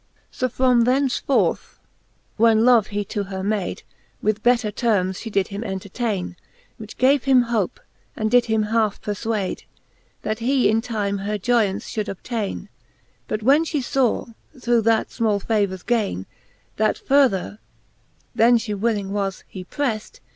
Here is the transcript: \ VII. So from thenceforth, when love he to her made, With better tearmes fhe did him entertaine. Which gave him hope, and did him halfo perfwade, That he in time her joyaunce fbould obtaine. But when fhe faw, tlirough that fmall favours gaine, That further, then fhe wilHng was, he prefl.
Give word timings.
\ 0.15 0.15
VII. 0.15 0.21
So 0.31 0.49
from 0.49 0.81
thenceforth, 0.85 1.77
when 2.35 2.65
love 2.65 2.87
he 2.87 3.05
to 3.05 3.25
her 3.25 3.43
made, 3.43 3.83
With 4.19 4.41
better 4.41 4.71
tearmes 4.71 5.19
fhe 5.19 5.31
did 5.31 5.49
him 5.49 5.63
entertaine. 5.63 6.37
Which 6.79 6.97
gave 6.97 7.25
him 7.25 7.43
hope, 7.43 7.79
and 8.17 8.31
did 8.31 8.45
him 8.45 8.63
halfo 8.63 8.99
perfwade, 9.11 9.65
That 10.23 10.39
he 10.39 10.69
in 10.71 10.81
time 10.81 11.19
her 11.19 11.37
joyaunce 11.37 11.83
fbould 11.91 12.07
obtaine. 12.09 12.67
But 13.27 13.43
when 13.43 13.63
fhe 13.63 13.83
faw, 13.85 14.33
tlirough 14.55 14.83
that 14.85 15.09
fmall 15.09 15.39
favours 15.39 15.83
gaine, 15.83 16.25
That 16.77 16.97
further, 16.97 17.59
then 18.33 18.57
fhe 18.57 18.75
wilHng 18.75 19.09
was, 19.09 19.43
he 19.47 19.63
prefl. 19.63 20.19